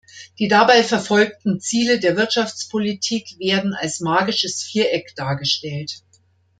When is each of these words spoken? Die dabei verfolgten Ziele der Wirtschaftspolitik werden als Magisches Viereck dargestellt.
Die 0.39 0.47
dabei 0.47 0.81
verfolgten 0.81 1.59
Ziele 1.59 1.99
der 1.99 2.17
Wirtschaftspolitik 2.17 3.37
werden 3.37 3.75
als 3.75 3.99
Magisches 3.99 4.63
Viereck 4.63 5.13
dargestellt. 5.15 6.01